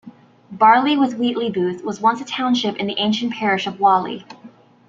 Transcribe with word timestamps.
Barley-with-Wheatley 0.51 1.51
Booth 1.51 1.83
was 1.83 2.01
once 2.01 2.21
a 2.21 2.25
township 2.25 2.75
in 2.77 2.87
the 2.87 2.97
ancient 2.97 3.33
parish 3.33 3.67
of 3.67 3.79
Whalley. 3.79 4.25